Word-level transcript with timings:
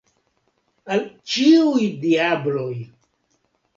Al 0.95 1.03
ĉiuj 1.33 1.85
diabloj! 2.07 2.69